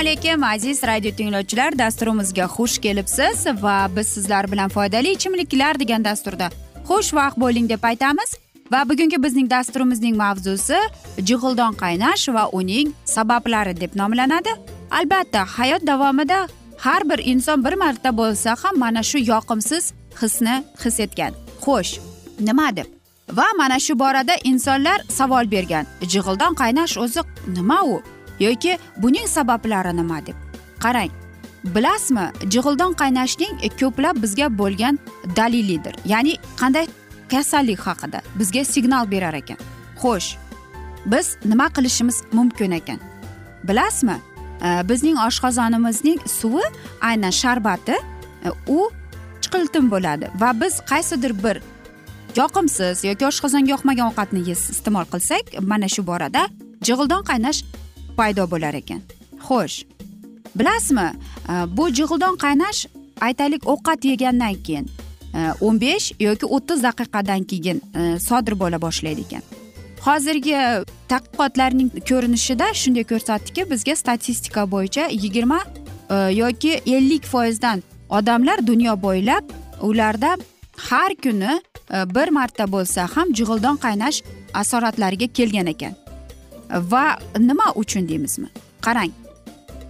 [0.00, 1.78] alaykum aziz radio tinglovchilar.
[1.78, 6.48] Dasturimizga xush kelibsiz va biz sizlar bilan foydali ichimliklar degan dasturda
[6.88, 8.30] xushvaqt bo'ling deb aytamiz.
[8.72, 10.78] Va bugungi bizning dasturimizning mavzusi
[11.28, 14.52] jig'ildon qaynash va uning sabablari deb nomlanadi.
[14.90, 21.00] Albatta hayot davomida har bir inson bir marta bo'lsa ham mana shu yoqimsiz hisni his
[21.00, 21.32] etgan.
[21.64, 21.92] Xo'sh
[22.46, 22.86] nima deb?
[23.38, 25.84] Va mana shu borada insonlar savol bergan.
[26.12, 27.20] Jig'ildon qaynash o'zi
[27.56, 28.00] nima u?
[28.40, 30.34] Yoki buning sabablari nima deb?
[30.80, 31.10] Qarang
[31.64, 34.98] bilasizmi jig'ildon qaynashning ko'plab bizga bo'lgan
[35.36, 35.94] dalilidir.
[36.04, 36.86] Ya'ni qanday
[37.30, 39.58] kasallik haqida bizga signal berar ekan.
[40.02, 40.36] Xo'sh
[41.06, 42.98] biz nima qilishimiz mumkin ekan?
[43.64, 44.16] Bilasizmi
[44.62, 46.64] e, bizning oshqozonimizning suvi
[47.00, 47.96] aynan sharbati
[48.44, 48.90] e, u
[49.42, 51.60] chiqiltin bo'ladi va biz qaysidir bir
[52.36, 56.42] yoqimsiz yoki oshqozonga yoqmagan ovqatni iste'mol qilsak mana shu borada
[56.86, 57.60] jig'ildon qaynash
[58.20, 59.00] paydo bo'lar ekan.
[59.46, 59.76] Xo'sh
[60.58, 61.08] bilasizmi
[61.48, 62.86] e, bu jig'ildon qaynash
[63.20, 64.86] aytaylik ovqat yegandan keyin
[65.34, 69.42] e, o'n besh yoki o'ttiz daqiqadan keyin e, sodir bo'la boshlaydi ekan.
[70.06, 70.56] Hozirgi
[71.12, 75.60] tadqiqotlarning ko'rinishida shunday ko'rsatdiki bizga statistika bo'yicha yigirma
[76.42, 77.82] yoki ellik foizdan
[78.18, 79.52] odamlar dunyo bo'ylab
[79.88, 80.30] ularda
[80.88, 81.60] har kuni
[82.16, 84.22] bir marta bo'lsa ham jig'ildon qaynash
[84.62, 86.09] asoratlariga kelgan ekan.
[86.74, 88.48] Va nima uchun deymizmi?
[88.80, 89.12] Qarang.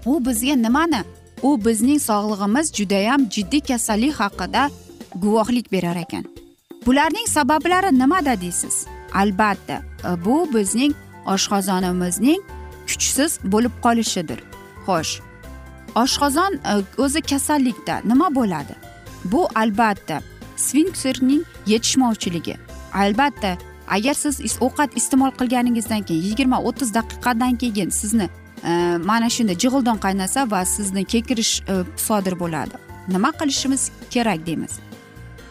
[0.06, 1.02] U bizga nimani?
[1.42, 4.70] U bizning sog'lig'imiz judayam jiddiy kasallik haqida
[5.14, 6.24] guvohlik berar ekan.
[6.86, 8.86] Bularning sabablari nimada deysiz?
[9.14, 9.82] Albatta
[10.24, 10.94] bu bizning
[11.26, 12.40] oshqozonimizning
[12.86, 14.40] kuchsiz bo'lib qolishidir.
[14.86, 15.12] Xo'sh
[16.02, 16.72] oshqozon e,
[17.04, 18.74] o'zi kasallikda nima bo'ladi?
[19.24, 20.20] Bu albatta
[20.56, 22.56] sfinkserning yetishmovchiligi.
[22.94, 23.56] Albatta
[23.90, 28.28] agar siz ovqat iste'mol qilganingizdan keyin yigirma o'ttiz daqiqadan keyin sizni
[28.64, 28.72] e,
[29.10, 31.74] mana shunday jig'ildon qaynasa va sizni kekirish e,
[32.06, 32.74] sodir bo'ladi.
[33.08, 34.78] Nima qilishimiz kerak deymiz?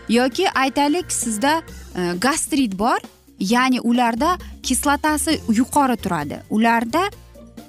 [0.09, 1.61] Yoki aytaylik sizda
[1.95, 2.99] e, gastrit bor
[3.39, 6.41] ya'ni ularda kislotasi yuqori turadi.
[6.49, 7.03] Ularda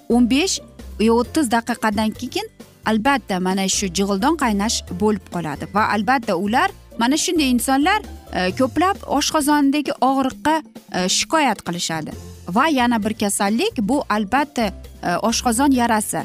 [0.08, 0.60] o'n besh
[1.00, 2.48] e, o'ttiz daqiqadan keyin
[2.86, 6.70] albatta mana shu jig'ildon qaynash bo'lib qoladi va albatta ular
[7.00, 12.12] mana shunday insonlar e, ko'plab oshqozondagi og'riqqa e, shikoyat qilishadi.
[12.56, 16.22] Va yana bir kasallik bu albatta e, oshqozon yarasi.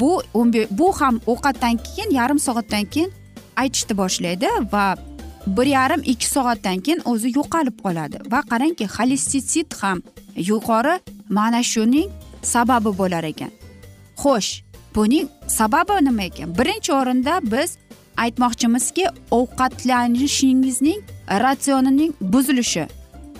[0.00, 0.22] Bu
[0.70, 3.12] bu ham ovqatdan keyin yarim soatdan keyin
[3.56, 4.96] aytishni boshlaydi va
[5.46, 8.18] bir yarim ikki soatdan keyin o'zi yo'qolib qoladi.
[8.32, 10.02] Va qarangki xolestitsit ham
[10.50, 10.94] yuqori
[11.28, 12.10] mana shuning
[12.42, 13.52] sababi bo'lar ekan.
[14.22, 14.50] Xo'sh
[14.94, 16.48] buning sababi nima ekan?
[16.58, 17.78] Birinchi o'rinda biz
[18.16, 19.04] aytmoqchimizki
[19.38, 21.00] ovqatlanishingizning
[21.44, 22.86] ratsionining buzilishi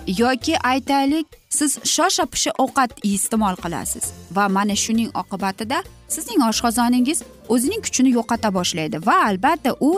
[0.07, 4.05] yoki aytaylik siz shosha pisha ovqat iste'mol qilasiz
[4.35, 7.23] va mana shuning oqibatida sizning oshqozoningiz
[7.53, 9.91] o'zining kuchini yo'qota boshlaydi va albatta u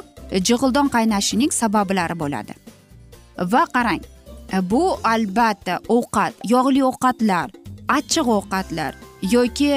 [0.48, 2.54] jig'ildon qaynashining sabablari bo'ladi.
[3.52, 4.04] Va qarang
[4.72, 4.84] bu
[5.14, 7.48] albatta ovqat yog'li ovqatlar
[7.98, 8.94] achchiq ovqatlar
[9.36, 9.72] yoki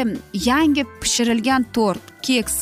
[0.49, 2.57] yangi pishirilgan tort keks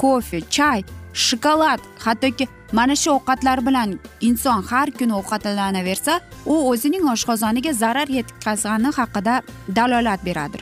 [0.00, 0.80] kofe chay
[1.14, 8.90] shokolad hattoki mana shu ovqatlar bilan inson har kuni ovqatlanaversa u o'zining oshqozoniga zarar yetkazgani
[8.98, 9.42] haqida
[9.76, 10.58] dalolat beradi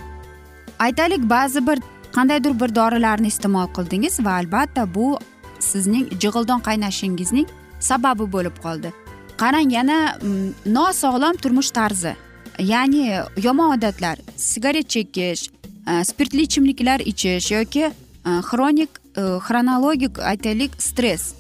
[0.79, 1.79] aytaylik ba'zi bir
[2.17, 5.19] qandaydir bir dorilarni iste'mol qildingiz va albatta bu
[5.61, 7.47] sizning jig'ildon qaynashingizning
[7.81, 8.93] sababi bo'lib qoldi.
[9.43, 12.15] Qarang yana mm, nosog'lom turmush tarzi
[12.59, 13.03] ya'ni
[13.47, 15.49] yomon odatlar sigaret chekish
[15.91, 17.91] e, spirtli ichimliklar ichish yoki
[18.25, 19.01] xronik
[19.47, 21.35] xronologik aytaylik stress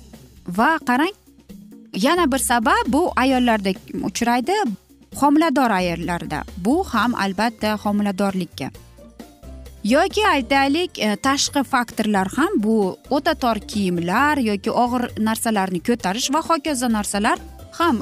[0.46, 1.14] va qarang
[2.06, 3.72] yana bir sabab bu ayollarda
[4.08, 4.56] uchraydi
[5.20, 8.70] homilador ayollarda bu ham albatta homiladorlikka
[9.84, 10.92] yoki aytaylik
[11.22, 17.38] tashqi faktorlar ham bu o'ta tor kiyimlar yoki og'ir narsalarni ko'tarish va hokazo narsalar
[17.78, 17.96] ham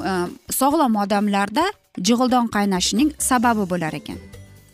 [0.59, 1.65] sog'lom odamlarda
[2.07, 4.19] jig'ildon qaynashining sababi bo'lar ekan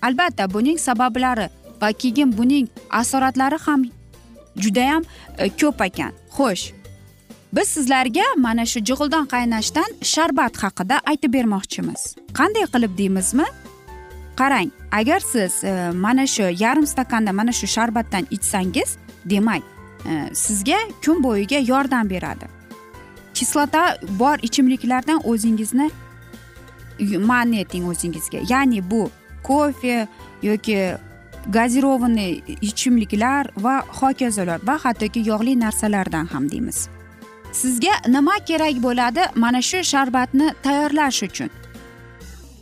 [0.08, 1.48] albatta buning sabablari
[1.82, 2.68] va keyin buning
[3.02, 3.82] asoratlari ham
[4.58, 5.04] judayam
[5.38, 6.12] e, ko'p ekan.
[6.38, 6.74] Xo'sh
[7.54, 12.16] biz sizlarga mana shu jig'ildon qaynashdan sharbat haqida aytib bermoqchimiz.
[12.40, 13.48] Qanday qilib deymizmi?
[14.40, 19.64] Qarang agar siz e, mana shu yarim stakanda mana shu sharbatdan ichsangiz demak
[20.06, 22.46] e, sizga kun bo'yiga yordam beradi.
[23.34, 25.90] Kislota bor ichimliklardan o'zingizni
[27.20, 28.40] man eting o'zingizga.
[28.50, 29.10] Ya'ni bu
[29.44, 30.08] kofe
[30.42, 30.96] yoki
[31.48, 36.88] gazirovanniy ichimliklar va hokazolar va hattoki yog'li narsalardan ham deymiz.
[37.52, 41.50] Sizga nima kerak bo'ladi mana shu sharbatni tayyorlash uchun?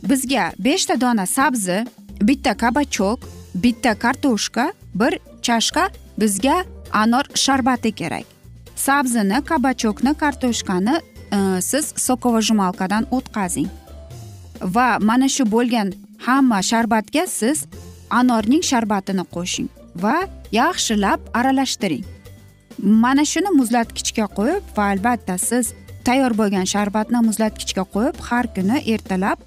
[0.02, 1.86] Bizga beshta dona sabzi
[2.20, 3.20] bitta kabachok
[3.54, 8.24] bitta kartoshka bir chashka bizga anor sharbati kerak.
[8.76, 11.00] Sabzini kabachokni kartoshkani
[11.32, 13.68] e, siz sokovojmalkadan o'tkazing.
[14.62, 15.92] Va mana shu bo'lgan
[16.26, 17.66] hamma sharbatga siz
[18.10, 19.68] anorning sharbatini qo'shing
[20.02, 20.16] va
[20.52, 22.04] yaxshilab aralashtiring.
[22.78, 25.72] Mana shuni muzlatgichga qo'yib va albatta siz
[26.04, 29.38] tayyor bo'lgan sharbatni muzlatgichga qo'yib har kuni ertalab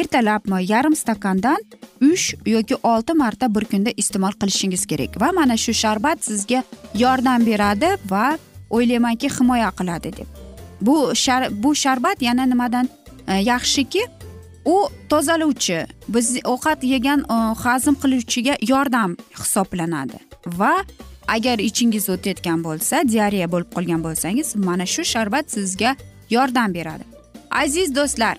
[0.00, 1.60] ertalabmi yarim stakandan
[2.12, 6.62] uch yoki olti marta bir kunda iste'mol qilishingiz kerak va mana shu sharbat sizga
[7.04, 8.26] yordam beradi va
[8.70, 10.28] o'ylaymanki himoya qiladi deb.
[10.80, 12.88] Bu shar bu sharbat yana nimadan
[13.28, 14.02] e, yaxshiki?
[14.64, 20.18] U tozalovchi biz ovqat yegan e, hazm qiluvchiga yordam hisoblanadi.
[20.46, 20.74] Va
[21.28, 25.96] agar ichingiz o'tayotgan bo'lsa diareya bo'lib qolgan bo'lsangiz mana shu sharbat sizga
[26.30, 27.04] yordam beradi.
[27.50, 28.36] Aziz do'stlar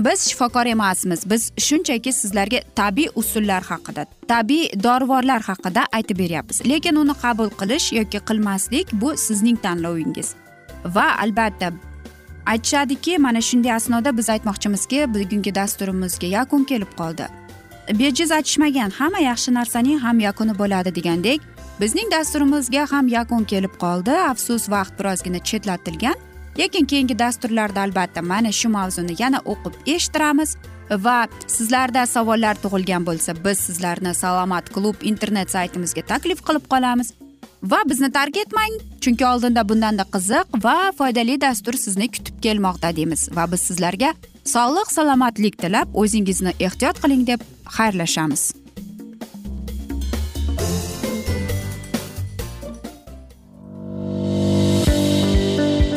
[0.00, 1.30] biz shifokor emasmiz.
[1.30, 6.64] Biz shunchaki sizlarga tabiiy usullar haqida tabiiy dorivorlar haqida aytib beryapmiz.
[6.66, 10.34] Lekin uni qabul qilish yoki qilmaslik bu sizning tanlovingiz.
[10.84, 11.72] Va albatta
[12.46, 17.26] aytishadiki mana shunday asnoda biz aytmoqchimizki bugungi dasturimizga yakun kelib qoldi.
[17.98, 21.40] Bejiz aytishmagan hamma yaxshi narsaning ham yakuni bo'ladi degandek
[21.80, 26.14] bizning dasturimizga ham yakun kelib qoldi afsus vaqt birozgina chetlatilgan.
[26.58, 30.56] Lekin keyingi dasturlarda albatta mana shu mavzuni yana o'qib eshittiramiz
[30.90, 37.12] va sizlarda savollar tug'ilgan bo'lsa biz sizlarni salomat klub internet saytimizga taklif qilib qolamiz.
[37.62, 43.28] Va bizni tark etmang chunki oldinda bundanda qiziq va foydali dastur sizni kutib kelmoqda deymiz.
[43.36, 44.14] Va biz sizlarga
[44.54, 47.44] sog'lik salomatlik tilab o'zingizni ehtiyot qiling deb
[47.76, 48.42] xayrlashamiz.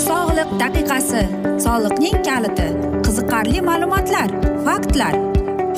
[0.07, 1.23] Sog'liq daqiqasi
[1.65, 2.69] soliqning kaliti
[3.07, 4.29] qiziqarli ma'lumotlar
[4.67, 5.34] faktlar.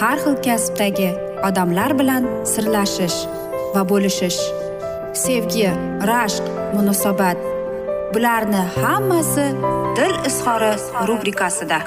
[0.00, 1.10] Har xil kasbdagi
[1.48, 3.18] odamlar bilan sirlashish
[3.74, 4.40] va bo'lishish.
[5.24, 5.68] Sevgi
[6.10, 6.46] rashq
[6.76, 7.38] munosabat
[8.14, 9.46] bularni hammasi
[9.96, 10.72] dil izhori
[11.08, 11.78] rubrikasida.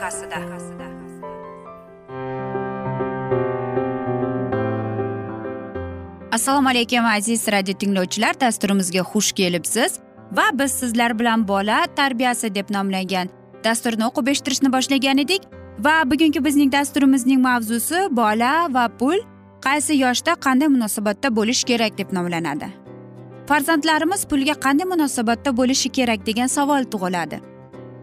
[6.31, 9.99] Assalomu alaykum aziz radio tinglovchilar dasturimizga xush kelibsiz
[10.31, 13.27] va biz sizlar bilan bola tarbiyasi deb nomlangan
[13.63, 15.56] dasturni o'qib eshittirishni boshlagan edik.
[15.79, 19.19] Va bugungi bizning dasturimizning mavzusi bola va pul
[19.65, 22.69] qaysi yoshda qanday munosabatda bo'lish kerak deb nomlanadi.
[23.49, 27.37] Farzandlarimiz pulga qanday munosabatda bo'lishi kerak degan savol tug'iladi.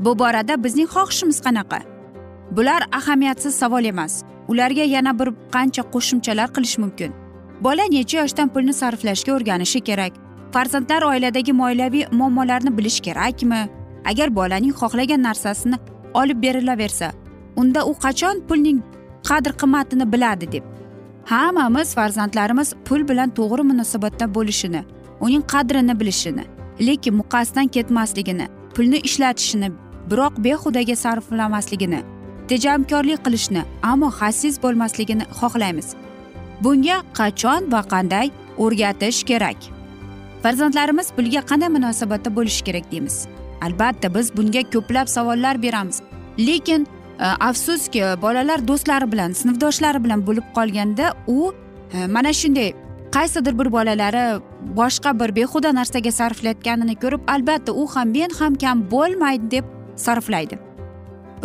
[0.01, 1.81] Bu borada bizning xohishimiz qanaqa?
[2.51, 7.13] Bular ahamiyatsiz savol emas ularga yana bir qancha qo'shimchalar qilish mumkin.
[7.61, 10.13] Bola necha yoshdan pulni sarflashga o'rganishi kerak?
[10.53, 13.69] Farzandlar oiladagi moliyaviy muammolarni bilish kerakmi?
[14.11, 15.77] Agar bolaning xohlagan narsasini
[16.15, 17.24] olib berilaversa
[17.57, 18.83] unda u qachon pulning
[19.29, 20.65] qadr qimmatini biladi deb.
[21.25, 24.85] Hammamiz farzandlarimiz pul bilan to'g'ri munosabatda bo'lishini
[25.21, 26.45] uning qadrini bilishini
[26.87, 29.69] lekin muqasdan ketmasligini pulni ishlatishini
[30.11, 32.01] biroq behudaga sarflamasligini
[32.49, 35.89] tejamkorlik qilishni ammo xasis bo'lmasligini xohlaymiz.
[36.65, 38.27] Bunga qachon va qanday
[38.65, 39.57] o'rgatish kerak?
[40.43, 43.17] Farzandlarimiz pulga qanday munosabatda bo'lishi kerak deymiz.
[43.67, 46.03] Albatta biz bunga ko'plab savollar beramiz.
[46.39, 46.87] Lekin
[47.19, 51.53] Э, afsuski bolalar do'stlari bilan sinfdoshlari bilan bo'lib qolganda u
[51.95, 52.73] e, mana shunday
[53.15, 54.41] qaysidir bir bolalari
[54.79, 59.65] boshqa bir behuda narsaga sarflayotganini ko'rib albatta u ham men ham kam bo'lmaydi deb
[59.97, 60.59] sarflaydi.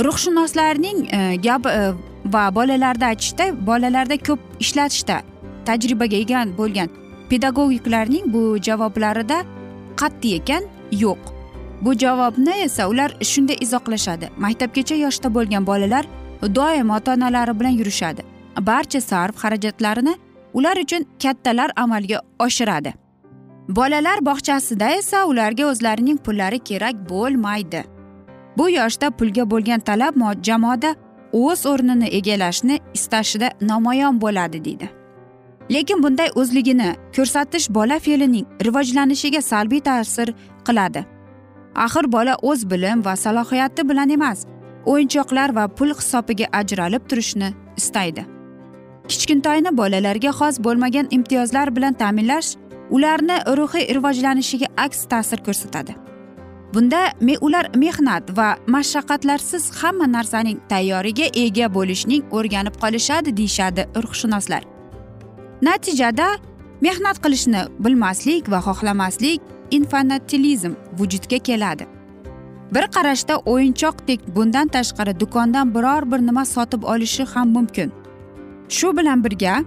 [0.06, 1.98] Ruhshunoslarning e, gap gapi
[2.34, 5.22] va bolalarda aytishda bolalarda ko'p ishlatishda
[5.66, 6.90] tajribaga ega bo'lgan
[7.30, 9.44] pedagogiklarning bu javoblarida
[10.02, 11.39] qat'iy ekan yo'q.
[11.82, 14.30] Bu javobni esa ular shunday izohlashadi.
[14.38, 16.06] Maktabgacha yoshda bo'lgan bolalar
[16.56, 18.22] doim ota onalari bilan yurishadi.
[18.60, 20.16] Barcha sarf xarajatlarini
[20.54, 22.94] ular uchun kattalar amalga oshiradi.
[23.70, 27.84] Bolalar bog'chasida esa ularga o'zlarining pullari kerak bo'lmaydi.
[28.58, 30.96] Bu yoshda pulga bo'lgan talab jamoada
[31.34, 34.90] o'z o'rnini egallashni istashida namoyon bo'ladi deydi.
[35.72, 40.34] Lekin bunday o'zligini ko'rsatish bola fe'lining rivojlanishiga salbiy ta'sir
[40.68, 41.19] qiladi.
[41.86, 44.40] Axir bola o'z bilim va salohiyati bilan emas
[44.92, 48.26] o'yinchoqlar va pul hisobiga ajralib turishni istaydi.
[49.10, 52.50] Kichkintoyni bolalarga xos bo'lmagan imtiyozlar bilan ta'minlash
[52.96, 55.94] ularni ruhiy rivojlanishiga aks ta'sir ko'rsatadi.
[56.74, 64.64] Bunda me ular mehnat va mashaqqatlarsiz hamma narsaning tayyoriga ega bo'lishning o'rganib qolishadi deyishadi ruhshunoslar.
[65.68, 66.28] Natijada
[66.86, 71.88] mehnat qilishni bilmaslik va xohlamaslik infantilizm vujudga keladi.
[72.74, 77.92] Bir qarashda o'yinchoqdek bundan tashqari do'kondan biror bir nima sotib olishi ham mumkin.
[78.70, 79.64] Shu bilan birga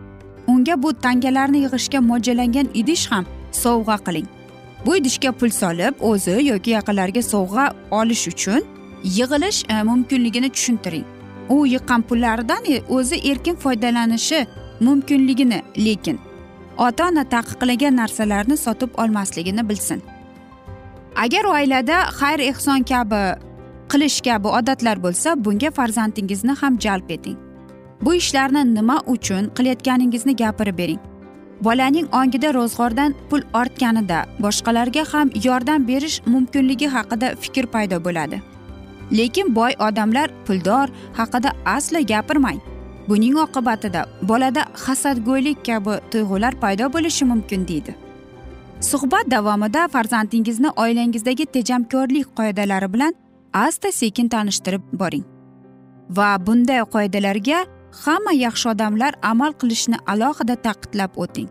[0.47, 4.26] unga bu tangalarni yig'ishga mo'ljallangan idish ham sovg'a qiling.
[4.87, 8.62] Bu idishga pul solib o'zi yoki yaqinlariga sovg'a olish uchun
[9.04, 11.04] yig'ilish e, mumkinligini tushuntiring.
[11.49, 14.47] U yiqqan pullaridan e, o'zi erkin foydalanishi
[14.80, 16.21] mumkinligini lekin
[16.79, 20.02] ota ona taqiqlagan narsalarni sotib olmasligini bilsin.
[21.17, 23.23] Agar oilada xayr ehson kabi
[23.93, 27.37] qilish kabi odatlar bo'lsa bunga farzandingizni ham jalb eting.
[28.02, 31.00] Bu ishlarni nima uchun qilayotganingizni gapirib bering.
[31.61, 38.43] Bolaning ongida ro'zg'ordan pul ortganida boshqalarga ham yordam berish mumkinligi haqida fikr paydo bo'ladi.
[39.19, 40.88] Lekin boy odamlar puldor
[41.19, 42.61] haqida aslo gapirmang.
[43.09, 47.94] Buning oqibatida bolada hasadgo'ylik kabi tuyg'ular paydo bo'lishi mumkin deydi.
[48.80, 53.14] Suhbat davomida farzandingizni oilangizdagi tejamkorlik qoidalari bilan
[53.52, 55.25] asta sekin tanishtirib boring.
[56.11, 57.59] Va bunday qoidalarga
[58.04, 61.49] hamma yaxshi odamlar amal qilishni alohida ta'kidlab o'ting.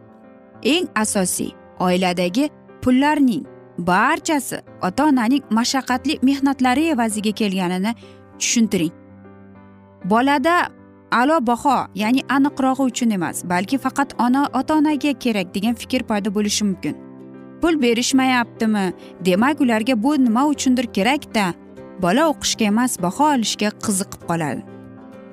[0.64, 2.50] Eng asosiy oiladagi
[2.82, 3.46] pullarning
[3.78, 7.96] barchasi ota onaning mashaqqatli mehnatlari evaziga kelganini
[8.40, 8.94] tushuntiring.
[10.06, 10.56] Bolada
[11.12, 16.30] a'lo baho ya'ni aniqrog'i uchun emas balki faqat ona ota onaga kerak degan fikr paydo
[16.38, 16.96] bo'lishi mumkin.
[17.62, 18.86] Pul berishmayaptimi?
[19.26, 21.54] Demak ularga bu nima uchundir kerakda?
[22.02, 24.62] Bola o'qishga emas baho olishga qiziqib qoladi.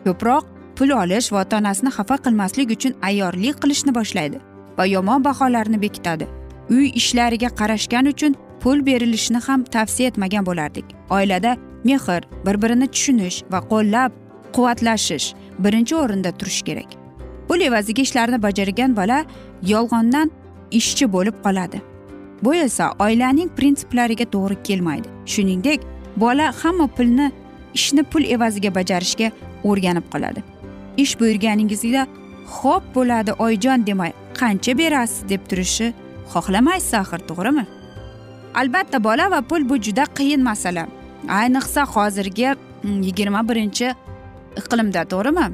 [0.05, 0.45] Ko'proq
[0.77, 4.39] pul olish va ota onasini xafa qilmaslik uchun ayyorlik qilishni boshlaydi
[4.79, 6.29] va yomon baholarni bekitadi.
[6.71, 10.87] Uy ishlariga qarashgani uchun pul berilishini ham tavsiya etmagan bo'lardik.
[11.11, 14.11] Oilada mehr bir birini tushunish va qo'llab
[14.55, 15.27] quvvatlashish
[15.59, 16.91] birinchi o'rinda turishi kerak.
[17.49, 19.25] Pul evaziga ishlarni bajargan bola
[19.63, 20.31] yolg'ondan
[20.71, 21.81] ishchi bo'lib qoladi.
[22.43, 25.09] Bu esa oilaning prinsiplariga to'g'ri kelmaydi.
[25.27, 25.81] Shuningdek
[26.17, 27.33] bola hamma pulni
[27.75, 29.33] ishni pul evaziga bajarishga
[29.65, 30.43] o'rganib qoladi.
[30.97, 32.07] Ish buyurganingizda
[32.57, 35.93] xo'p bo'ladi oyijon demay qancha berasiz deb turishi
[36.33, 37.65] xohlamaysiz axir to'g'rimi?
[38.61, 40.87] Albatta bola va pul bu juda qiyin masala.
[41.41, 43.95] Ayniqsa hozirgi mm, yigirma birinchi
[44.61, 45.47] iqlimda to'g'rimi?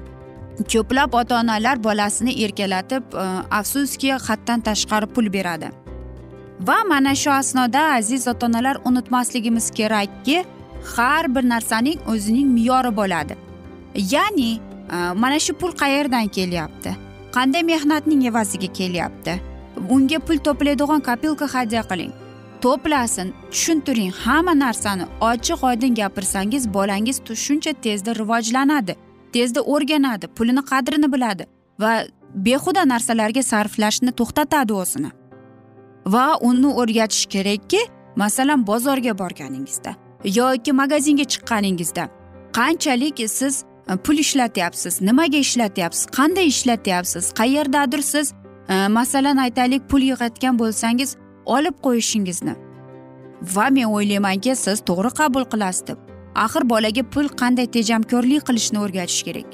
[0.72, 3.24] Ko'plab ota onalar bolasini erkalatib e,
[3.60, 5.70] afsuski haddan tashqari pul beradi.
[6.68, 10.44] Va mana shu asnoda aziz ota onalar unutmasligimiz kerakki
[10.96, 13.34] har bir narsaning o'zining me'yori bo'ladi.
[14.14, 14.50] Ya'ni
[14.94, 16.96] e, mana shu pul qayerdan kelyapti?
[17.36, 19.40] Qanday mehnatning evaziga kelyapti?
[19.94, 22.12] Unga pul to'playdigan kopilka hadya qiling.
[22.62, 25.04] To'plasin tushuntiring hamma narsani.
[25.20, 28.94] Ochiq oydin gapirsangiz bolangiz shuncha tezda rivojlanadi
[29.32, 31.46] tezda o'rganadi pulini qadrini biladi
[31.78, 31.92] va
[32.34, 35.10] behuda narsalarga sarflashni to'xtatadi o'zini.
[36.06, 37.80] Va uni o'rgatish kerakki
[38.16, 39.94] masalan bozorga borganingizda
[40.24, 42.08] yoki magazinga chiqqaningizda
[42.52, 48.32] qanchalik siz e, pul ishlatyapsiz nimaga ishlatyapsiz qanday ishlatyapsiz qayerdadir siz
[48.68, 52.54] e, masalan aytaylik pul yig'ayotgan bo'lsangiz olib qo'yishingizni.
[53.54, 55.98] Va men o'ylaymanki siz to'g'ri qabul qilasiz deb.
[56.34, 59.48] Axir bolaga pul qanday tejamkorlik qilishni o'rgatish kerak?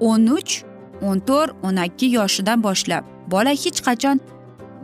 [0.00, 0.64] o'n uch
[1.02, 3.04] o'n to'rt o'n ikki yoshidan boshlab.
[3.32, 4.20] Bola hech qachon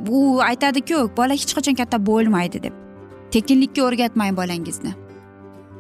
[0.09, 2.74] u aytadiku bola hech qachon katta bo'lmaydi deb.
[3.30, 4.92] Tekinlikka o'rgatmang bolangizni.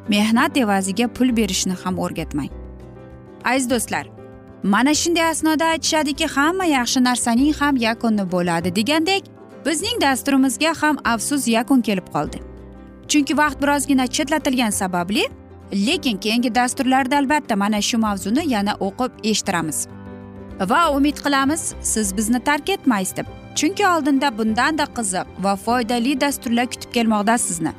[0.08, 2.52] Mehnat evaziga pul berishni ham o'rgatmang.
[3.44, 4.06] Aziz do'stlar
[4.62, 9.22] mana shunday asnoda aytishadiki hamma yaxshi narsaning ham yakuni bo'ladi degandek
[9.66, 12.38] bizning dasturimizga ham afsus yakun kelib qoldi.
[13.08, 15.24] Chunki vaqt birozgina chetlatilgani sababli
[15.72, 19.88] lekin keyingi dasturlarda albatta mana shu mavzuni yana o'qib eshittiramiz.
[20.60, 23.26] Va umid qilamiz siz bizni tark etmaysiz deb.
[23.54, 27.72] Chunki oldinda bundanda qiziq va foydali dasturlar kutib kelmoqda sizni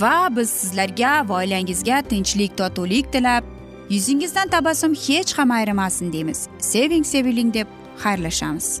[0.00, 3.44] va biz sizlarga va oilangizga tinchlik totuvlik tilab
[3.90, 6.48] yuzingizdan tabassum hech ham ayrimasin deymiz.
[6.58, 7.66] Seving seviling deb
[8.04, 8.80] xayrlashamiz.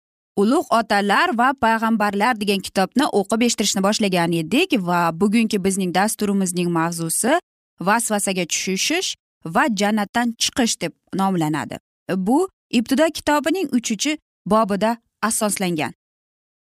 [0.37, 7.39] ulug' otalar va payg'ambarlar degan kitobni o'qib eshittirishni boshlagan edik va bugungi bizning dasturimizning mavzusi
[7.87, 9.15] vasvasaga tushishish
[9.45, 11.77] va jannatdan chiqish deb nomlanadi.
[12.15, 15.93] Bu ibtido kitobining uchinchi bobida asoslangan.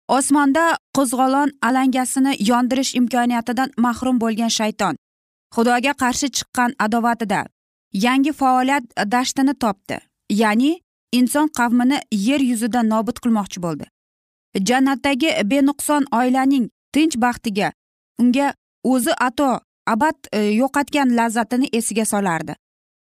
[0.09, 0.65] Osmonda
[0.97, 4.95] qo'zg'olon alangasini yondirish imkoniyatidan mahrum bo'lgan shayton
[5.55, 7.41] xudoga qarshi chiqqan adovatida
[7.93, 9.97] yangi faoliyat dashtini topdi.
[10.31, 10.81] Ya'ni
[11.13, 13.85] inson qavmini yer yuzida nobud qilmoqchi bo'ldi.
[14.69, 17.73] Jannatdagi benuqson oilaning tinch baxtiga
[18.21, 22.55] unga o'zi ato abad e, yo'qotgan lazzatini esiga solardi.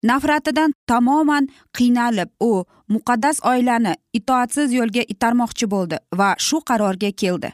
[0.03, 7.49] Nafratidan tamoman qiynalib u muqaddas oilani itoatsiz yo'lga itarmoqchi bo'ldi va shu qarorga keldi.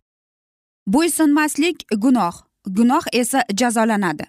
[0.93, 2.35] Bo'ysunmaslik gunoh
[2.77, 4.25] gunoh esa jazolanadi.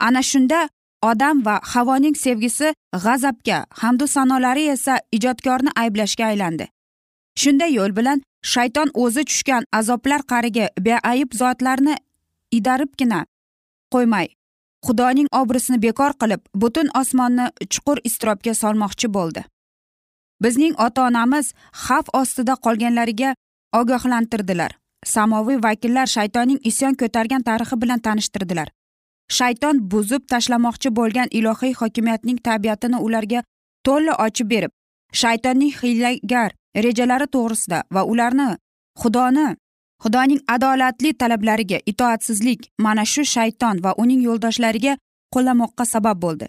[0.00, 0.68] Ana shunda
[1.02, 2.72] odam va havoning sevgisi
[3.04, 6.68] g'azabga hamdu sanolari esa ijodkorni ayblashga aylandi.
[7.40, 11.94] Shunday yo'l bilan shayton o'zi tushgan azoblar qariga beayb zotlarni
[12.58, 13.20] idaribgina
[13.94, 14.28] qo'ymay
[14.86, 19.44] xudoning obrisini bekor qilib butun osmonni chuqur iztirobga solmoqchi bo'ldi.
[20.42, 21.52] Bizning ota onamiz
[21.84, 23.34] xavf ostida qolganlariga
[23.80, 24.76] ogohlantirdilar.
[25.06, 28.68] Samoviy vakillar shaytonning isyon ko'targan tarixi bilan tanishtirdilar.
[29.36, 33.40] Shayton buzib tashlamoqchi bo'lgan ilohiy hokimiyatning tabiatini ularga
[33.86, 34.72] to'la ochib berib
[35.20, 36.50] shaytonning hiylagar
[36.86, 38.48] rejalari to'g'risida va ularni
[39.02, 39.48] xudoni
[40.02, 44.94] xudoning adolatli talablariga itoatsizlik mana shu shayton va uning yo'ldoshlariga
[45.34, 46.46] qo'llamoqqa sabab bo'ldi.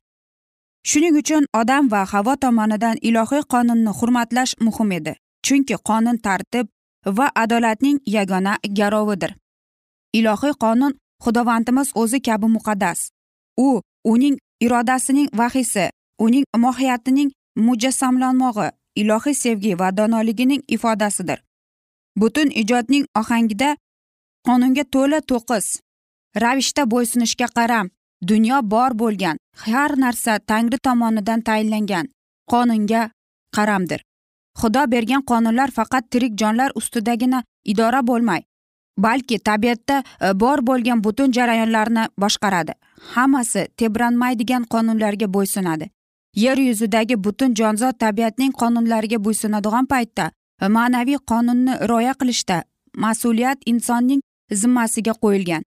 [0.90, 5.14] Shuning uchun odam va havo tomonidan ilohiy qonunni hurmatlash muhim edi
[5.46, 6.66] chunki qonun tartib
[7.18, 9.32] va adolatning yagona garovidir.
[10.20, 13.10] Ilohiy qonun xudovandimiz o'zi kabi muqaddas.
[13.58, 21.40] U uning irodasining vahiysi uning mohiyatining mujassamlanmog'i ilohiy sevgi va donoligining ifodasidir.
[22.20, 23.76] Butun ijodning ohangida
[24.48, 25.68] qonunga to'la to'qis
[26.44, 27.88] ravishda bo'ysunishga qaram
[28.32, 32.06] dunyo bor bo'lgan har narsa tangri tomonidan tayinlangan
[32.52, 33.02] qonunga
[33.56, 34.02] qaramdir.
[34.60, 38.42] Xudo bergan qonunlar faqat tirik jonlar ustidagina idora bo'lmay
[39.04, 42.74] balki tabiatda e, bor bo'lgan butun jarayonlarni boshqaradi.
[43.14, 45.90] Hammasi tebranmaydigan qonunlarga bo'ysunadi.
[46.36, 50.32] Yer yuzidagi butun jonzot tabiatning qonunlariga bo'ysunadigan paytda
[50.62, 52.64] e, ma'naviy qonunni rioya qilishda
[53.06, 54.22] mas'uliyat insonning
[54.62, 55.64] zimmasiga qo'yilgan.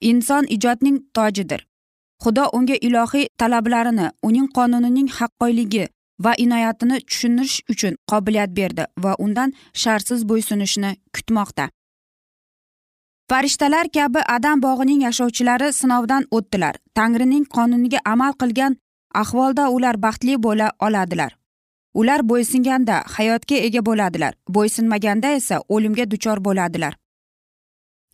[0.00, 1.66] Inson ijodning tojidir.
[2.22, 5.84] Xudo unga ilohiy talablarini uning qonunining haqqoyligi
[6.24, 11.68] va inoyatini tushunish uchun qobiliyat berdi va undan shartsiz bo'ysunishni kutmoqda.
[13.28, 16.74] Farishtalar kabi adam bog'ining yashovchilari sinovdan o'tdilar.
[16.94, 18.76] Tangrining qonuniga amal qilgan
[19.14, 21.32] ahvolda ular baxtli bo'la oladilar.
[21.94, 24.34] Ular bo'ysunganda hayotga ega bo'ladilar.
[24.48, 26.94] Bo'ysunmaganda esa o'limga duchor bo'ladilar.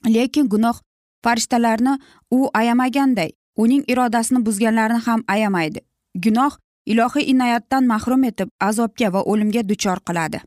[0.06, 0.76] Lekin gunoh
[1.24, 1.98] farishtalarni
[2.30, 5.80] u ayamaganday uning irodasini buzganlarni ham ayamaydi.
[6.24, 6.52] Gunoh
[6.86, 10.40] ilohiy inoyatdan mahrum etib azobga va o'limga duchor qiladi.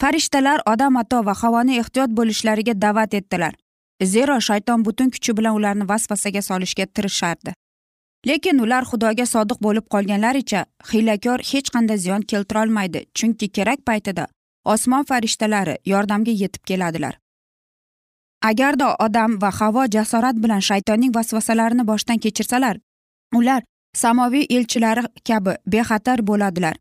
[0.00, 3.54] Farishtalar odam ato va havoni ehtiyot bo'lishlariga da'vat etdilar.
[4.04, 7.52] Zero shayton butun kuchi bilan ularni vasvasaga solishga tirishardi.
[8.26, 14.26] Lekin ular xudoga sodiq bo'lib qolganlaricha hiylakor hech qanday ziyon keltirolmaydi chunki kerak paytida
[14.74, 17.14] osmon farishtalari yordamga yetib keladilar.
[18.50, 22.76] Agarda odam va havo jasorat bilan shaytonning vasvasalarini boshdan kechirsalar
[23.38, 23.62] ular
[23.94, 26.76] samoviy elchilari kabi bexatar bo'ladilar.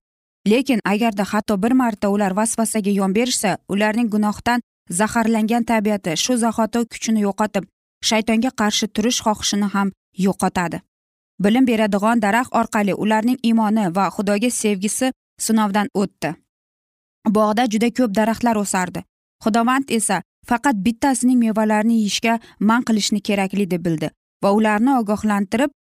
[0.50, 4.60] Lekin agarda hatto bir marta ular vasvasaga yon berishsa ularning gunohdan
[5.00, 7.64] zaharlangan tabiati shu zahoti kuchini yo'qotib
[8.10, 9.92] shaytonga qarshi turish xohishini ham
[10.26, 10.82] yo'qotadi.
[11.44, 15.12] Bilim beradigan daraxt orqali ularning iymoni va xudoga sevgisi
[15.46, 16.30] sinovdan o'tdi.
[17.36, 19.04] Bog'da juda ko'p daraxtlar o'sardi.
[19.44, 24.10] Xudovand esa faqat bittasining mevalarini yeyishga man qilishni kerakli deb bildi
[24.44, 25.72] va ularni ogohlantirib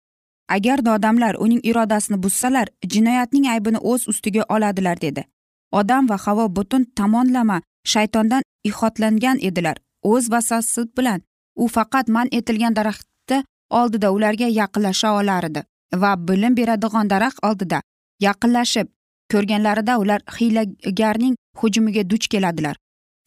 [0.55, 5.25] agarda odamlar uning irodasini buzsalar jinoyatning aybini o'z ustiga oladilar dedi.
[5.71, 7.61] Odam va havo butun tomonlama
[7.93, 11.21] shaytondan ihotlangan edilar o'z vasvasi bilan.
[11.55, 15.63] U faqat man etilgan daraxtni oldida ularga yaqinlasha olar edi
[15.95, 17.81] va bilim beradigan daraxt oldida
[18.25, 18.87] yaqinlashib
[19.31, 22.75] ko'rganlarida ular hiylagarning hujumiga duch keladilar.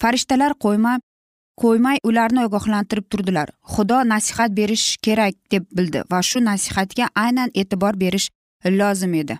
[0.02, 1.00] Farishtalar qo'yma
[1.62, 3.48] qo'ymay ularni ogohlantirib turdilar.
[3.72, 8.28] Xudo nasihat berish kerak deb bildi va shu nasihatga aynan e'tibor berish
[8.80, 9.38] lozim edi.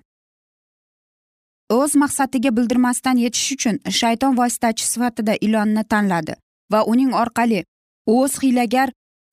[1.79, 6.35] O'z maqsadiga bildirmasdan yetish uchun shayton vositachi sifatida ilonni tanladi
[6.73, 7.61] va uning orqali
[8.17, 8.89] o'z hiylagar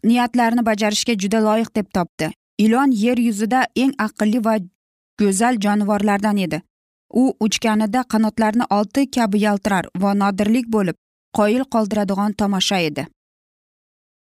[0.09, 2.31] niyatlarini bajarishga juda loyiq deb topdi.
[2.65, 4.55] Ilon yer yuzida eng aqlli va
[5.19, 6.61] go'zal jonivorlardan edi.
[7.21, 10.97] U uchganida qanotlarini olti kabi yaltirar va nodirlik bo'lib
[11.37, 13.07] qoyil qoldiradigan tomosha edi.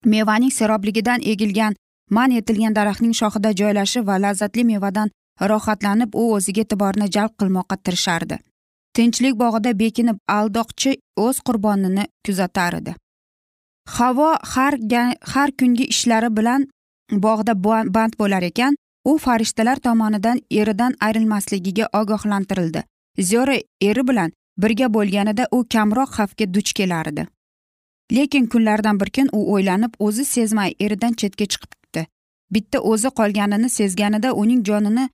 [0.06, 1.76] Mevaning serobligidan egilgan
[2.10, 5.10] man etilgan daraxtning shoxida joylashib va lazzatli mevadan
[5.52, 8.38] rohatlanib u o'ziga e'tiborni jalb qilmoqqa tirishardi.
[8.96, 12.96] Tinchlik bog'ida bekinib aldoqchi o'z qurbonini kuzatar edi.
[13.98, 14.74] Havo har
[15.34, 16.68] har kungi ishlari bilan
[17.26, 17.54] bog'da
[17.96, 22.84] band bo'lar ekan u farishtalar tomonidan eridan ayrilmasligiga ogohlantirildi.
[23.20, 27.28] Zero eri bilan birga bo'lganida u kamroq xavfga duch kelardi.
[28.12, 32.06] Lekin kunlardan bir kun u o'ylanib o'zi sezmay eridan chetga chiqibdi.
[32.52, 35.06] Bitta o'zi qolganini sezganida uning jonini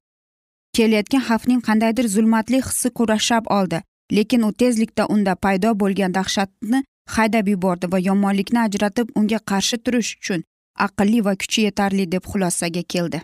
[0.75, 3.81] kelayotgan xavfning qandaydir zulmatli hissi kurashab oldi.
[4.11, 6.83] Lekin u tezlikda unda paydo bo'lgan dahshatni
[7.15, 10.43] haydab yubordi va yomonlikni ajratib unga qarshi turish uchun
[10.85, 13.21] aqlli va kuchi yetarli deb xulosaga keldi.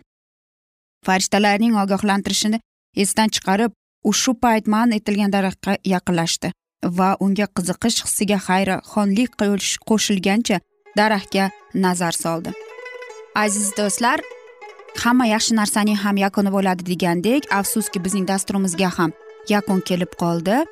[1.05, 2.59] Farishtalarning ogohlantirishini
[3.03, 3.71] esdan chiqarib
[4.03, 6.51] u shu payt man etilgan daraxtga yaqinlashdi
[6.97, 9.31] va unga qiziqish hissiga hayraxonlik
[9.89, 10.59] qo'shilgancha
[10.99, 11.49] daraxtga
[11.85, 12.51] nazar soldi.
[13.35, 14.19] Aziz do'stlar
[15.03, 19.11] hamma yaxshi narsaning ham yakuni bo'ladi degandek afsuski bizning dasturimizga ham
[19.53, 20.63] yakun kelib qoldi.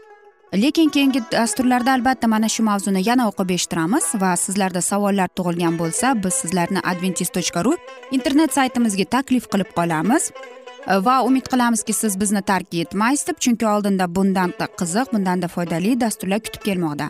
[0.54, 6.16] Lekin keyingi dasturlarda albatta mana shu mavzuni yana o'qib eshittiramiz va sizlarda savollar tug'ilgan bo'lsa
[6.24, 7.76] biz sizlarni adventis tochka ru
[8.18, 10.32] internet saytimizga taklif qilib qolamiz.
[10.88, 16.40] Va umid qilamizki siz bizni tark etmaysiz deb chunki oldinda bundanda qiziq bundanda foydali dasturlar
[16.40, 17.10] kutib kelmoqda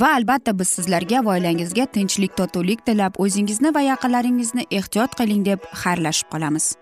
[0.00, 5.60] va albatta biz sizlarga va oilangizga tinchlik totuvlik tilab o'zingizni va yaqinlaringizni ehtiyot qiling deb
[5.82, 6.74] xayrlashib qolamiz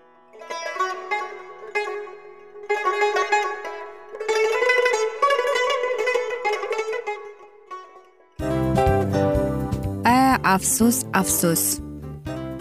[10.05, 11.63] a afsus afsus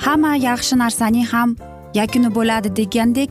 [0.07, 1.57] hamma yaxshi narsaning ham
[1.95, 3.31] yakuni bo'ladi degandek